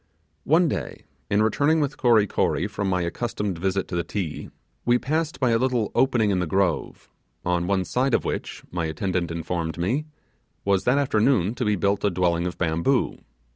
One 0.45 0.67
day, 0.67 1.03
in 1.29 1.43
returning 1.43 1.79
with 1.79 1.95
Kory 1.95 2.25
Kory 2.25 2.65
from 2.65 2.89
my 2.89 3.03
accustomed 3.03 3.59
visit 3.59 3.87
to 3.89 3.95
the 3.95 4.03
Ti, 4.03 4.49
we 4.83 4.97
passed 4.97 5.39
by 5.39 5.51
a 5.51 5.59
little 5.59 5.91
opening 5.93 6.31
in 6.31 6.39
the 6.39 6.47
grove; 6.47 7.07
on 7.45 7.67
one 7.67 7.85
side 7.85 8.15
of 8.15 8.25
which, 8.25 8.63
my 8.71 8.85
attendant 8.85 9.29
informed 9.29 9.77
me, 9.77 10.07
was 10.65 10.85
that 10.85 10.97
afternoon 10.97 11.53
to 11.53 11.65
be 11.65 11.75
built 11.75 12.03
a 12.03 12.09
dwelling 12.09 12.47
of 12.47 12.57
bamboo. 12.57 13.19